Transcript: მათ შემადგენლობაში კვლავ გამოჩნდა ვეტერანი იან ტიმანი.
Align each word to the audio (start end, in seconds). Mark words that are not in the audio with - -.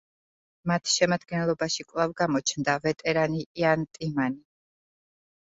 მათ 0.69 0.87
შემადგენლობაში 0.93 1.85
კვლავ 1.91 2.15
გამოჩნდა 2.23 2.75
ვეტერანი 2.87 3.45
იან 3.45 3.87
ტიმანი. 4.01 4.43